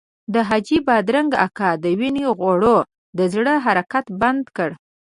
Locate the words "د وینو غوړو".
1.83-2.77